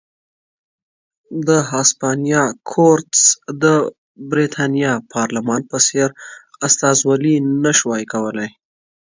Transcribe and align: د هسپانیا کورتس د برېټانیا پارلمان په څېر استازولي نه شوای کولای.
د 1.47 1.49
هسپانیا 1.71 2.43
کورتس 2.71 3.21
د 3.63 3.65
برېټانیا 4.31 4.93
پارلمان 5.13 5.61
په 5.71 5.77
څېر 5.87 6.09
استازولي 6.67 7.35
نه 7.63 7.71
شوای 7.79 8.03
کولای. 8.13 8.49